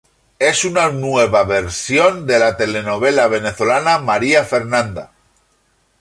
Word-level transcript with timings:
Es 0.39 0.65
una 0.65 0.89
nueva 0.89 1.43
versión 1.43 2.25
de 2.25 2.39
la 2.39 2.57
telenovela 2.57 3.27
venezolana 3.27 3.99
María 3.99 4.43
Fernanda. 4.43 5.11